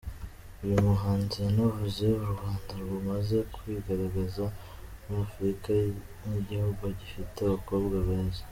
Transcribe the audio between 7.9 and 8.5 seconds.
beza.